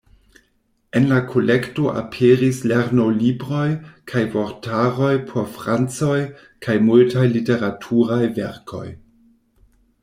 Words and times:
En 0.99 1.03
la 1.09 1.17
kolekto 1.31 1.83
aperis 1.99 2.61
lernolibroj 2.71 3.67
kaj 4.13 4.25
vortaroj 4.37 5.13
por 5.29 5.47
francoj 5.59 6.17
kaj 6.67 6.81
multaj 6.89 7.29
literaturaj 7.37 8.21
verkoj. 8.41 8.85